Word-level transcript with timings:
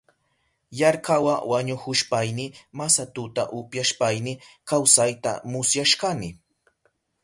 Yarkaywa 0.79 1.35
wañuhushpayni 1.51 2.45
masatuta 2.77 3.41
upyashpayni 3.59 4.33
kawsayta 4.69 5.31
musyashkani. 5.51 6.29